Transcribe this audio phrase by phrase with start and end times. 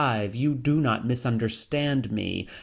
[0.33, 2.47] You do not misunderstand me.